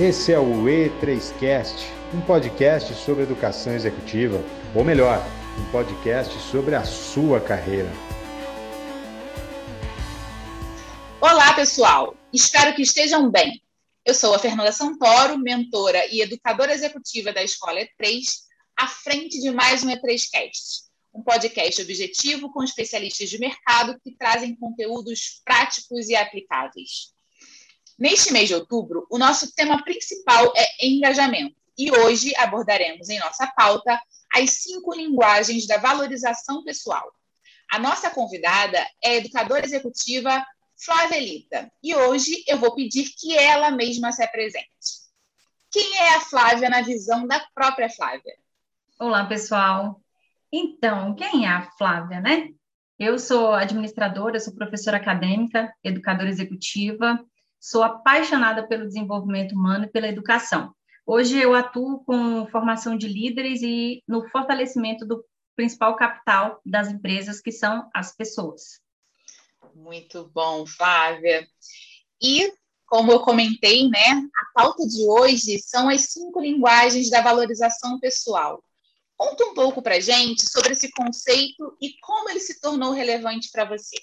[0.00, 1.74] Esse é o E3Cast,
[2.14, 4.42] um podcast sobre educação executiva,
[4.74, 5.22] ou melhor,
[5.60, 7.90] um podcast sobre a sua carreira.
[11.20, 12.16] Olá, pessoal!
[12.32, 13.60] Espero que estejam bem.
[14.02, 18.22] Eu sou a Fernanda Santoro, mentora e educadora executiva da Escola E3,
[18.74, 24.56] à frente de mais um E3Cast, um podcast objetivo com especialistas de mercado que trazem
[24.56, 27.11] conteúdos práticos e aplicáveis.
[27.98, 33.46] Neste mês de outubro, o nosso tema principal é engajamento e hoje abordaremos em nossa
[33.56, 34.00] pauta
[34.34, 37.12] as cinco linguagens da valorização pessoal.
[37.70, 40.44] A nossa convidada é a educadora executiva
[40.84, 41.18] Flávia
[41.82, 44.66] e hoje eu vou pedir que ela mesma se apresente.
[45.70, 48.34] Quem é a Flávia na visão da própria Flávia?
[48.98, 50.02] Olá, pessoal.
[50.52, 52.48] Então, quem é a Flávia, né?
[52.98, 57.18] Eu sou administradora, sou professora acadêmica, educadora executiva,
[57.62, 60.74] sou apaixonada pelo desenvolvimento humano e pela educação.
[61.06, 67.40] Hoje eu atuo com formação de líderes e no fortalecimento do principal capital das empresas,
[67.40, 68.80] que são as pessoas.
[69.76, 71.46] Muito bom, Flávia.
[72.20, 72.52] E,
[72.84, 78.62] como eu comentei, né, a pauta de hoje são as cinco linguagens da valorização pessoal.
[79.16, 83.64] Conta um pouco para gente sobre esse conceito e como ele se tornou relevante para
[83.64, 83.96] você.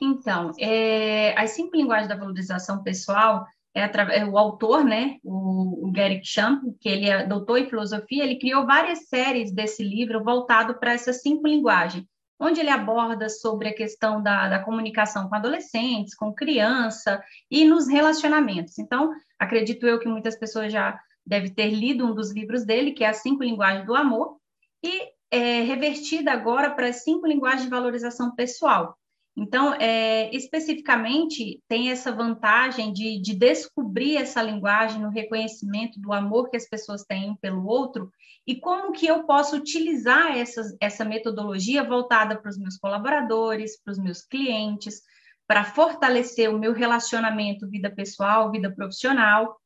[0.00, 3.82] Então, é, as cinco linguagens da valorização pessoal, é,
[4.20, 8.38] é o autor, né, o, o Gary Champ, que ele é doutor em filosofia, ele
[8.38, 12.04] criou várias séries desse livro voltado para essas cinco linguagens,
[12.40, 17.88] onde ele aborda sobre a questão da, da comunicação com adolescentes, com criança e nos
[17.88, 18.78] relacionamentos.
[18.78, 23.04] Então, acredito eu que muitas pessoas já deve ter lido um dos livros dele, que
[23.04, 24.38] é As Cinco Linguagens do Amor,
[24.82, 28.97] e é revertida agora para as cinco linguagens de valorização pessoal.
[29.40, 36.50] Então, é, especificamente, tem essa vantagem de, de descobrir essa linguagem no reconhecimento do amor
[36.50, 38.10] que as pessoas têm um pelo outro
[38.44, 43.98] e como que eu posso utilizar essa, metodologia voltada para os meus colaboradores, para os
[43.98, 45.02] meus clientes,
[45.46, 49.56] para fortalecer o meu relacionamento vida pessoal, vida profissional.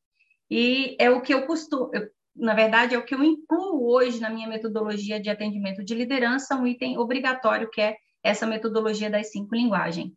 [0.50, 4.20] E é o que eu costumo, eu, na verdade, é o que eu incluo hoje
[4.20, 9.30] na minha metodologia de atendimento de liderança, um item obrigatório, que é essa metodologia das
[9.30, 10.12] cinco linguagens.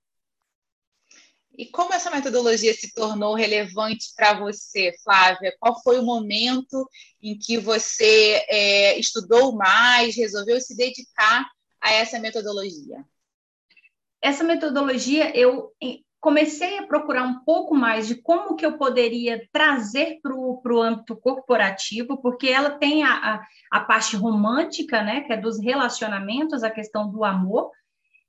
[1.58, 5.56] E como essa metodologia se tornou relevante para você, Flávia?
[5.60, 6.88] Qual foi o momento
[7.22, 11.50] em que você é, estudou mais, resolveu se dedicar
[11.80, 13.06] a essa metodologia?
[14.22, 15.72] Essa metodologia eu
[16.20, 21.16] comecei a procurar um pouco mais de como que eu poderia trazer para o âmbito
[21.16, 26.72] corporativo, porque ela tem a, a, a, parte romântica, né, que é dos relacionamentos, a
[26.72, 27.70] questão do amor,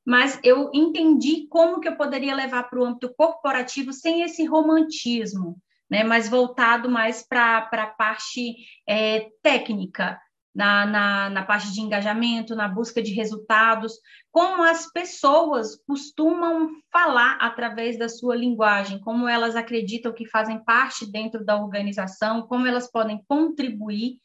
[0.07, 5.61] mas eu entendi como que eu poderia levar para o âmbito corporativo sem esse romantismo,
[5.91, 8.55] né, mas voltado mais para a parte
[8.89, 10.21] é, técnica,
[10.55, 13.93] na, na, na, parte de engajamento, na busca de resultados,
[14.33, 21.05] como as pessoas costumam falar através da sua linguagem, como elas acreditam que fazem parte
[21.05, 24.19] dentro da organização, como elas podem contribuir,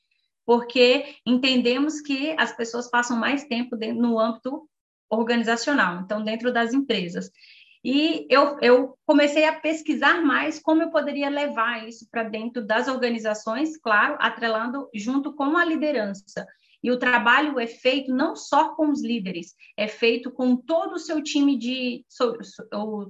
[0.46, 4.70] porque entendemos que as pessoas passam mais tempo no âmbito
[5.12, 7.30] organizacional, então, dentro das empresas.
[7.84, 12.88] E eu, eu comecei a pesquisar mais como eu poderia levar isso para dentro das
[12.88, 16.46] organizações, claro, atrelando junto com a liderança.
[16.84, 21.00] E o trabalho é feito não só com os líderes, é feito com todo o
[21.00, 22.04] seu time de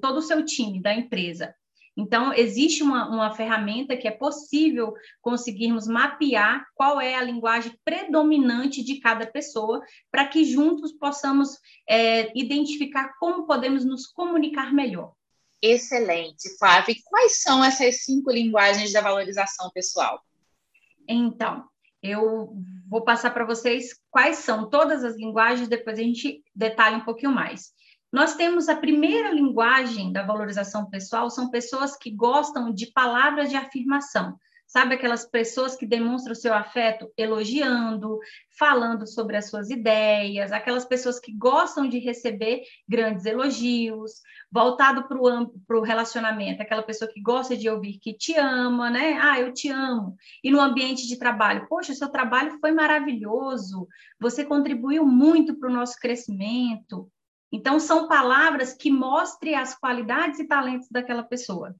[0.01, 1.53] todo o seu time da empresa.
[1.95, 8.83] Então, existe uma, uma ferramenta que é possível conseguirmos mapear qual é a linguagem predominante
[8.83, 11.57] de cada pessoa, para que juntos possamos
[11.87, 15.13] é, identificar como podemos nos comunicar melhor.
[15.61, 16.93] Excelente, Flávia.
[16.93, 20.23] E quais são essas cinco linguagens da valorização pessoal?
[21.07, 21.65] Então,
[22.01, 22.55] eu
[22.89, 27.31] vou passar para vocês quais são todas as linguagens, depois a gente detalha um pouquinho
[27.31, 27.73] mais.
[28.11, 33.55] Nós temos a primeira linguagem da valorização pessoal, são pessoas que gostam de palavras de
[33.55, 34.37] afirmação.
[34.67, 38.19] Sabe aquelas pessoas que demonstram seu afeto elogiando,
[38.57, 45.77] falando sobre as suas ideias, aquelas pessoas que gostam de receber grandes elogios, voltado para
[45.77, 49.19] o relacionamento, aquela pessoa que gosta de ouvir que te ama, né?
[49.21, 50.15] Ah, eu te amo.
[50.41, 53.87] E no ambiente de trabalho, poxa, seu trabalho foi maravilhoso,
[54.19, 57.11] você contribuiu muito para o nosso crescimento.
[57.51, 61.75] Então, são palavras que mostrem as qualidades e talentos daquela pessoa.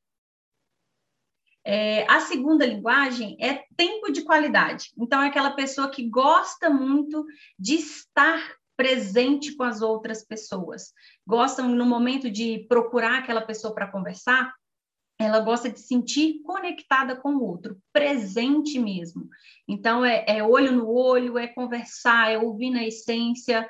[1.63, 4.91] É, a segunda linguagem é tempo de qualidade.
[4.97, 7.25] Então, é aquela pessoa que gosta muito
[7.57, 10.91] de estar presente com as outras pessoas.
[11.25, 14.53] Gostam, no momento de procurar aquela pessoa para conversar,
[15.19, 19.29] ela gosta de sentir conectada com o outro, presente mesmo.
[19.67, 23.69] Então, é, é olho no olho, é conversar, é ouvir na essência,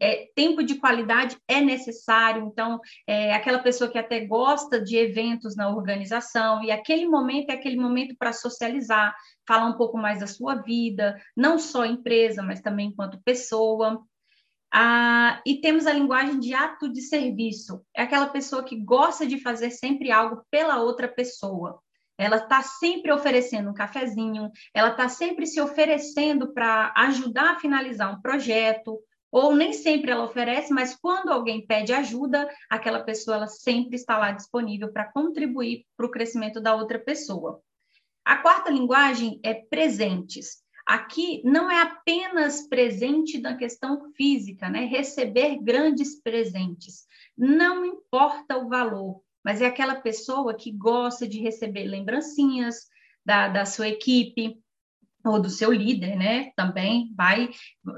[0.00, 5.54] é, tempo de qualidade é necessário, então, é aquela pessoa que até gosta de eventos
[5.54, 9.14] na organização, e aquele momento é aquele momento para socializar,
[9.46, 14.02] falar um pouco mais da sua vida, não só empresa, mas também enquanto pessoa.
[14.72, 19.40] Ah, e temos a linguagem de ato de serviço, é aquela pessoa que gosta de
[19.40, 21.80] fazer sempre algo pela outra pessoa.
[22.16, 28.14] Ela está sempre oferecendo um cafezinho, ela está sempre se oferecendo para ajudar a finalizar
[28.14, 33.46] um projeto, ou nem sempre ela oferece, mas quando alguém pede ajuda, aquela pessoa ela
[33.46, 37.62] sempre está lá disponível para contribuir para o crescimento da outra pessoa.
[38.24, 40.62] A quarta linguagem é presentes.
[40.86, 44.86] Aqui não é apenas presente na questão física, né?
[44.86, 47.06] Receber grandes presentes.
[47.36, 52.88] Não importa o valor, mas é aquela pessoa que gosta de receber lembrancinhas
[53.24, 54.58] da, da sua equipe,
[55.24, 56.50] ou do seu líder, né?
[56.56, 57.50] Também vai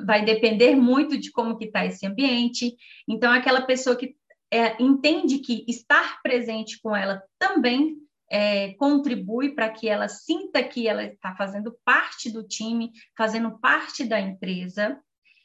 [0.06, 2.74] vai depender muito de como que está esse ambiente.
[3.08, 4.14] Então, aquela pessoa que
[4.52, 7.96] é, entende que estar presente com ela também
[8.30, 14.04] é, contribui para que ela sinta que ela está fazendo parte do time, fazendo parte
[14.04, 14.98] da empresa.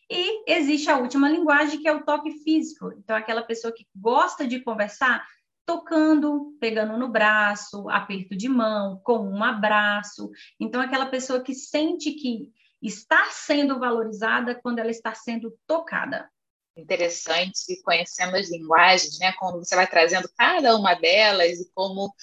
[0.09, 2.94] E existe a última linguagem, que é o toque físico.
[2.97, 5.25] Então, aquela pessoa que gosta de conversar,
[5.68, 10.31] tocando, pegando no braço, aperto de mão, com um abraço.
[10.58, 16.31] Então, aquela pessoa que sente que está sendo valorizada quando ela está sendo tocada.
[16.78, 19.34] Interessante, conhecendo as linguagens, né?
[19.34, 22.14] Como você vai trazendo cada uma delas e como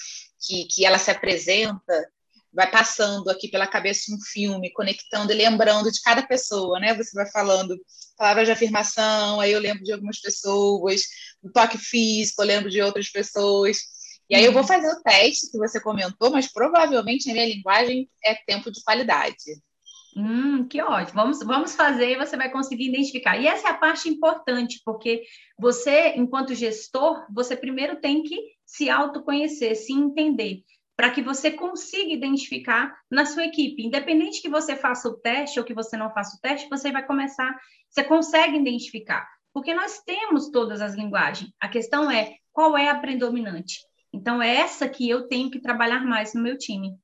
[0.41, 2.11] que, que ela se apresenta,
[2.55, 6.95] vai passando aqui pela cabeça um filme, conectando e lembrando de cada pessoa, né?
[6.95, 7.77] Você vai falando
[8.17, 11.03] palavras de afirmação, aí eu lembro de algumas pessoas,
[11.43, 13.79] o toque físico, eu lembro de outras pessoas.
[14.31, 14.69] E aí eu vou uhum.
[14.69, 19.37] fazer o teste que você comentou, mas provavelmente a minha linguagem é tempo de qualidade.
[20.17, 21.21] Hum, que ótimo.
[21.21, 23.37] Vamos, vamos fazer e você vai conseguir identificar.
[23.37, 25.25] E essa é a parte importante, porque
[25.59, 30.63] você, enquanto gestor, você primeiro tem que se autoconhecer, se entender,
[30.97, 33.85] para que você consiga identificar na sua equipe.
[33.85, 37.05] Independente que você faça o teste ou que você não faça o teste, você vai
[37.05, 37.59] começar,
[37.91, 39.29] você consegue identificar.
[39.53, 41.51] Porque nós temos todas as linguagens.
[41.61, 43.81] A questão é qual é a predominante.
[44.13, 46.97] Então, é essa que eu tenho que trabalhar mais no meu time.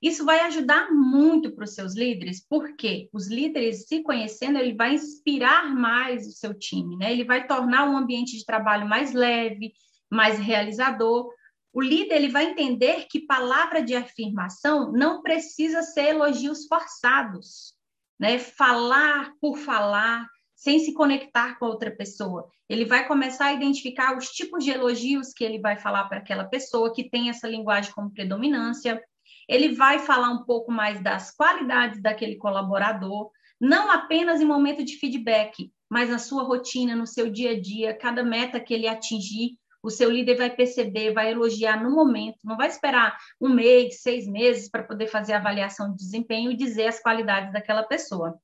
[0.00, 4.94] Isso vai ajudar muito para os seus líderes, porque os líderes se conhecendo, ele vai
[4.94, 7.10] inspirar mais o seu time, né?
[7.10, 9.72] Ele vai tornar um ambiente de trabalho mais leve,
[10.10, 11.32] mais realizador.
[11.72, 17.74] O líder ele vai entender que palavra de afirmação não precisa ser elogios forçados,
[18.18, 18.38] né?
[18.38, 22.48] Falar por falar, sem se conectar com outra pessoa.
[22.68, 26.44] Ele vai começar a identificar os tipos de elogios que ele vai falar para aquela
[26.44, 29.00] pessoa que tem essa linguagem como predominância
[29.48, 34.96] ele vai falar um pouco mais das qualidades daquele colaborador, não apenas em momento de
[34.96, 39.56] feedback, mas na sua rotina, no seu dia a dia, cada meta que ele atingir,
[39.82, 44.26] o seu líder vai perceber, vai elogiar no momento, não vai esperar um mês, seis
[44.26, 48.38] meses para poder fazer a avaliação de desempenho e dizer as qualidades daquela pessoa.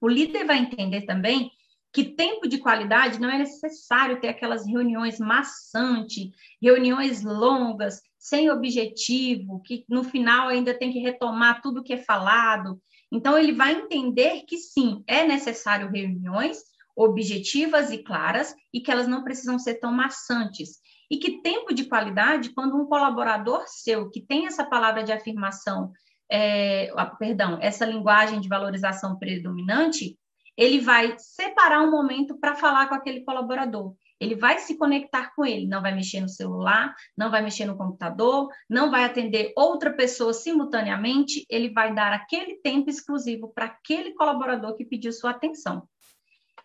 [0.00, 1.50] O líder vai entender também
[1.92, 6.30] que tempo de qualidade não é necessário ter aquelas reuniões maçantes,
[6.62, 12.80] reuniões longas, sem objetivo, que no final ainda tem que retomar tudo que é falado.
[13.12, 16.58] Então, ele vai entender que sim, é necessário reuniões
[16.96, 20.78] objetivas e claras e que elas não precisam ser tão maçantes.
[21.10, 25.92] E que tempo de qualidade, quando um colaborador seu que tem essa palavra de afirmação,
[26.30, 30.16] é, perdão, essa linguagem de valorização predominante,
[30.56, 35.46] ele vai separar um momento para falar com aquele colaborador ele vai se conectar com
[35.46, 39.90] ele, não vai mexer no celular, não vai mexer no computador, não vai atender outra
[39.90, 45.88] pessoa simultaneamente, ele vai dar aquele tempo exclusivo para aquele colaborador que pediu sua atenção.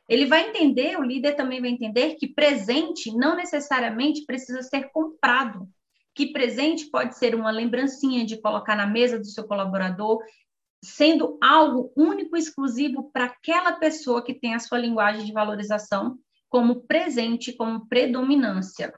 [0.08, 5.68] Ele vai entender, o líder também vai entender que presente não necessariamente precisa ser comprado,
[6.14, 10.20] que presente pode ser uma lembrancinha de colocar na mesa do seu colaborador,
[10.84, 16.18] sendo algo único e exclusivo para aquela pessoa que tem a sua linguagem de valorização
[16.48, 18.94] como presente, como predominância.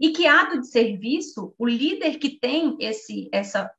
[0.00, 3.70] E que ato de serviço, o líder que tem esse, essa,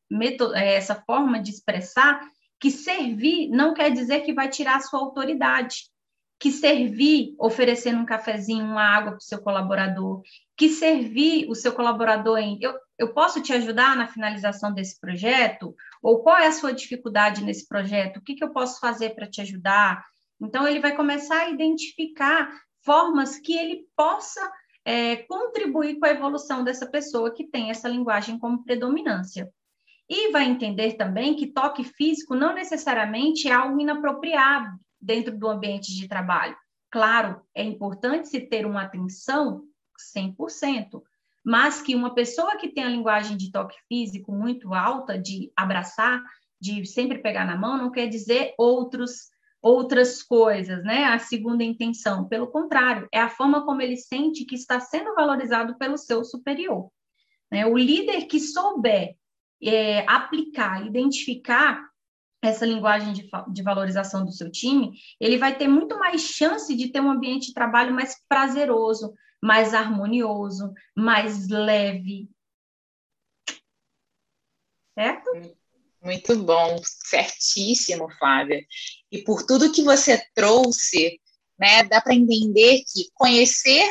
[0.53, 2.21] é, essa forma de expressar,
[2.59, 5.89] que servir não quer dizer que vai tirar a sua autoridade.
[6.41, 10.23] Que servir oferecendo um cafezinho, uma água para o seu colaborador.
[10.57, 15.75] Que servir o seu colaborador em eu, eu posso te ajudar na finalização desse projeto?
[16.01, 18.17] Ou qual é a sua dificuldade nesse projeto?
[18.17, 20.03] O que, que eu posso fazer para te ajudar?
[20.41, 22.51] Então, ele vai começar a identificar
[22.83, 24.41] formas que ele possa
[24.83, 29.47] é, contribuir com a evolução dessa pessoa que tem essa linguagem como predominância.
[30.09, 34.71] E vai entender também que toque físico não necessariamente é algo inapropriado
[35.01, 36.55] dentro do ambiente de trabalho.
[36.91, 39.63] Claro, é importante se ter uma atenção
[40.15, 41.01] 100%,
[41.43, 46.21] mas que uma pessoa que tem a linguagem de toque físico muito alta, de abraçar,
[46.59, 49.31] de sempre pegar na mão, não quer dizer outros
[49.63, 51.03] outras coisas, né?
[51.03, 55.77] A segunda intenção, pelo contrário, é a forma como ele sente que está sendo valorizado
[55.77, 56.89] pelo seu superior.
[57.51, 57.65] Né?
[57.67, 59.15] O líder que souber
[59.61, 61.90] é, aplicar, identificar
[62.41, 66.89] essa linguagem de, de valorização do seu time, ele vai ter muito mais chance de
[66.89, 72.29] ter um ambiente de trabalho mais prazeroso, mais harmonioso, mais leve.
[74.97, 75.55] Certo?
[76.01, 78.65] Muito bom, certíssimo, Flávia.
[79.11, 81.19] E por tudo que você trouxe,
[81.59, 83.87] né, dá para entender que conhecer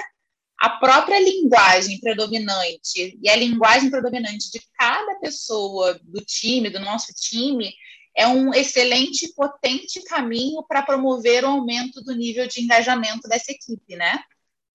[0.59, 7.15] a própria linguagem predominante e a linguagem predominante de cada pessoa do time, do nosso
[7.15, 7.73] time,
[8.17, 13.97] é um excelente, potente caminho para promover o aumento do nível de engajamento dessa equipe,
[13.97, 14.21] né?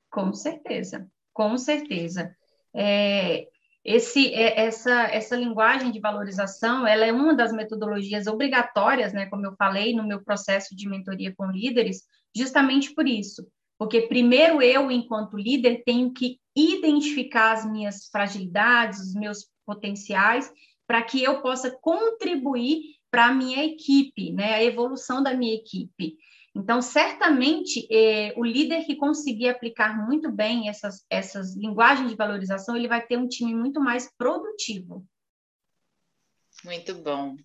[0.09, 2.35] Com certeza, com certeza.
[2.73, 3.47] É,
[3.83, 9.45] esse, é, essa, essa linguagem de valorização, ela é uma das metodologias obrigatórias, né, como
[9.45, 12.03] eu falei, no meu processo de mentoria com líderes,
[12.35, 13.45] justamente por isso.
[13.77, 20.51] Porque primeiro eu, enquanto líder, tenho que identificar as minhas fragilidades, os meus potenciais,
[20.87, 26.17] para que eu possa contribuir para a minha equipe, né, a evolução da minha equipe.
[26.53, 32.75] Então, certamente, eh, o líder que conseguir aplicar muito bem essas, essas linguagens de valorização,
[32.75, 35.07] ele vai ter um time muito mais produtivo.
[36.65, 37.37] Muito bom.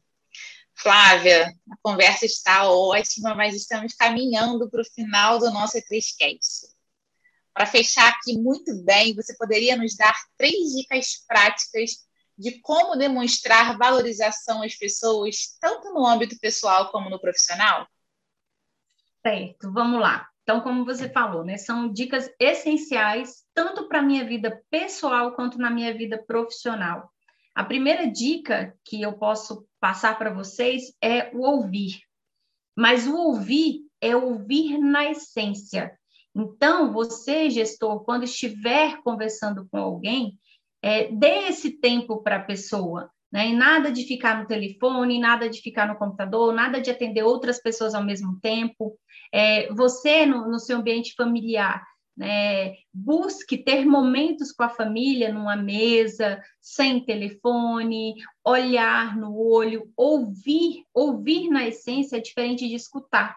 [0.75, 6.67] Flávia, a conversa está ótima, mas estamos caminhando para o final do nosso E3Cast.
[7.55, 12.10] Para fechar aqui muito bem, você poderia nos dar três dicas práticas
[12.41, 17.87] de como demonstrar valorização às pessoas, tanto no âmbito pessoal como no profissional?
[19.23, 20.27] Certo, vamos lá.
[20.43, 25.59] Então, como você falou, né, são dicas essenciais tanto para a minha vida pessoal quanto
[25.59, 27.13] na minha vida profissional.
[27.55, 32.01] A primeira dica que eu posso passar para vocês é o ouvir.
[32.75, 35.95] Mas o ouvir é ouvir na essência.
[36.35, 40.39] Então, você, gestor, quando estiver conversando com alguém,
[40.83, 43.11] é, dê esse tempo para a pessoa.
[43.33, 43.49] Né?
[43.49, 47.61] E nada de ficar no telefone, nada de ficar no computador, nada de atender outras
[47.63, 48.99] pessoas ao mesmo tempo.
[49.33, 51.85] É, você, no, no seu ambiente familiar,
[52.17, 60.85] né, busque ter momentos com a família numa mesa, sem telefone, olhar no olho, ouvir.
[60.93, 63.37] Ouvir na essência é diferente de escutar.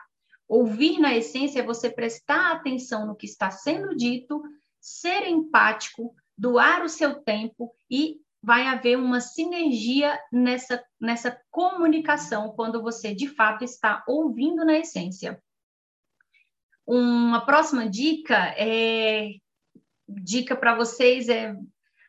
[0.49, 4.43] Ouvir na essência é você prestar atenção no que está sendo dito,
[4.81, 12.81] ser empático, doar o seu tempo e vai haver uma sinergia nessa, nessa comunicação quando
[12.81, 15.41] você de fato está ouvindo na essência.
[16.85, 19.29] Uma próxima dica é
[20.07, 21.55] dica para vocês é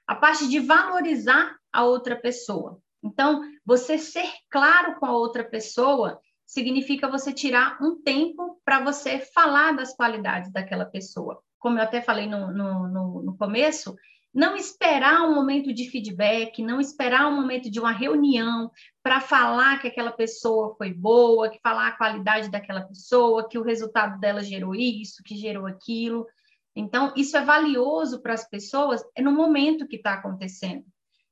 [0.06, 2.80] a parte de valorizar a outra pessoa.
[3.02, 9.18] Então, você ser claro com a outra pessoa significa você tirar um tempo para você
[9.18, 11.42] falar das qualidades daquela pessoa.
[11.58, 13.96] Como eu até falei no, no, no, no começo,
[14.34, 18.68] não esperar um momento de feedback, não esperar um momento de uma reunião
[19.00, 23.62] para falar que aquela pessoa foi boa, que falar a qualidade daquela pessoa, que o
[23.62, 26.26] resultado dela gerou isso, que gerou aquilo.
[26.74, 30.84] Então, isso é valioso para as pessoas é no momento que está acontecendo.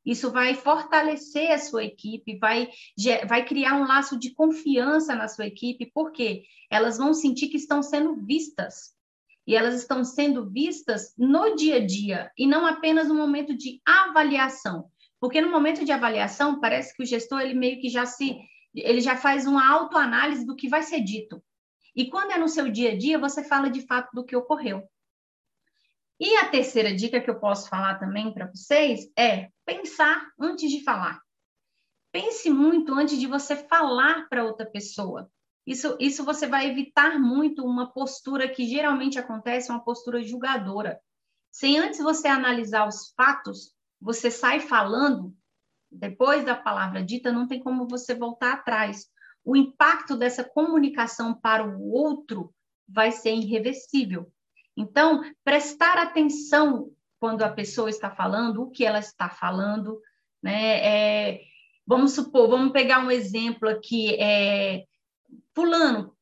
[0.07, 2.69] Isso vai fortalecer a sua equipe, vai,
[3.27, 7.83] vai criar um laço de confiança na sua equipe, porque elas vão sentir que estão
[7.83, 8.95] sendo vistas
[9.47, 13.81] e elas estão sendo vistas no dia a dia e não apenas no momento de
[13.85, 14.91] avaliação.
[15.21, 18.39] Porque no momento de avaliação, parece que o gestor ele meio que já se
[18.75, 21.43] ele já faz uma autoanálise do que vai ser dito.
[21.95, 24.83] E quando é no seu dia a dia, você fala de fato do que ocorreu.
[26.19, 30.83] E a terceira dica que eu posso falar também para vocês é pensar antes de
[30.83, 31.21] falar.
[32.13, 35.31] Pense muito antes de você falar para outra pessoa.
[35.67, 41.01] Isso, isso você vai evitar muito uma postura que geralmente acontece, uma postura julgadora.
[41.51, 45.35] Sem antes você analisar os fatos, você sai falando,
[45.91, 49.07] depois da palavra dita, não tem como você voltar atrás.
[49.45, 52.53] O impacto dessa comunicação para o outro
[52.89, 54.33] vai ser irreversível.
[54.77, 56.91] Então, prestar atenção
[57.21, 60.01] quando a pessoa está falando, o que ela está falando,
[60.43, 61.33] né?
[61.35, 61.41] É,
[61.87, 64.85] vamos supor, vamos pegar um exemplo aqui, é,
[65.55, 66.17] fulano,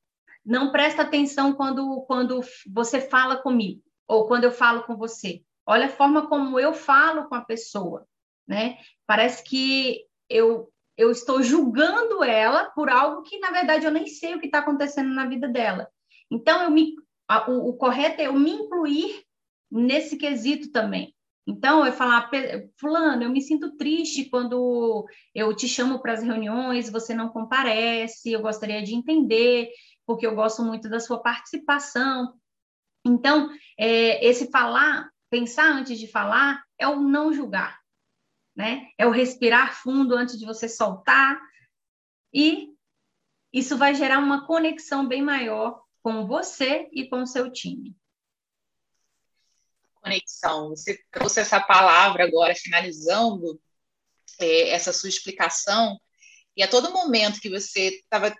[0.45, 5.43] não presta atenção quando, quando você fala comigo, ou quando eu falo com você.
[5.67, 8.07] olha a forma como eu falo com a pessoa,
[8.47, 8.79] né?
[9.07, 14.35] Parece que eu eu estou julgando ela por algo que na verdade eu nem sei
[14.35, 15.89] o que está acontecendo na vida dela.
[16.31, 16.95] Então eu me
[17.27, 19.25] a, o, o correto é eu me incluir
[19.71, 21.15] nesse quesito também.
[21.51, 22.31] Então, eu falar,
[22.79, 25.05] fulano, eu me sinto triste quando
[25.35, 29.69] eu te chamo para as reuniões, você não comparece, eu gostaria de entender,
[30.07, 32.35] porque eu gosto muito da sua participação.
[33.05, 37.81] Então, é, esse falar, pensar antes de falar, é o não julgar,
[38.55, 38.87] né?
[38.97, 41.41] É o respirar fundo antes de você soltar,
[42.33, 42.69] e
[43.53, 47.97] isso vai gerar uma conexão bem maior com você e com o seu time.
[50.01, 50.71] Conexão.
[50.71, 53.61] Você trouxe essa palavra agora, finalizando
[54.39, 55.99] é, essa sua explicação,
[56.57, 58.35] e a todo momento que você estava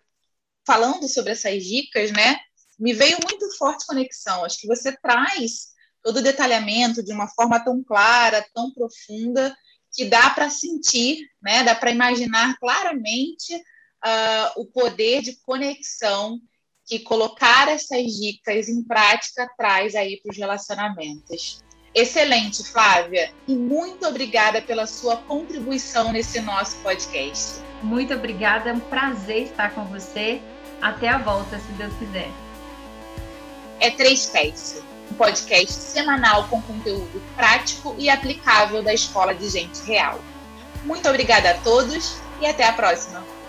[0.67, 2.39] falando sobre essas dicas, né,
[2.79, 4.45] me veio muito forte conexão.
[4.45, 5.71] Acho que você traz
[6.03, 9.55] todo o detalhamento de uma forma tão clara, tão profunda,
[9.93, 16.41] que dá para sentir, né, dá para imaginar claramente uh, o poder de conexão
[16.91, 21.63] que colocar essas dicas em prática traz aí para os relacionamentos.
[21.95, 27.61] Excelente, Flávia, e muito obrigada pela sua contribuição nesse nosso podcast.
[27.81, 30.43] Muito obrigada, é um prazer estar com você.
[30.83, 32.29] Até a volta, se Deus quiser.
[33.79, 34.83] É 3Cast,
[35.13, 40.19] um podcast semanal com conteúdo prático e aplicável da Escola de Gente Real.
[40.85, 43.40] Muito obrigada a todos e até a próxima.